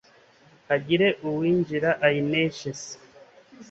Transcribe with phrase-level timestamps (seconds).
[0.69, 2.93] hagire uwinjira ayineshe se